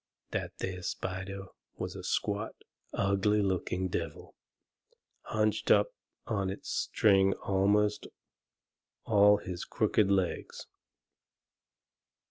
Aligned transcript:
That 0.31 0.57
there 0.57 0.81
spider 0.81 1.45
was 1.77 1.95
a 1.95 2.03
squat, 2.03 2.55
ugly 2.91 3.43
looking 3.43 3.87
devil, 3.87 4.33
hunched 5.25 5.69
up 5.69 5.93
on 6.25 6.49
his 6.49 6.67
string 6.67 7.35
amongst 7.45 8.07
all 9.03 9.37
his 9.37 9.63
crooked 9.63 10.09
legs. 10.09 10.65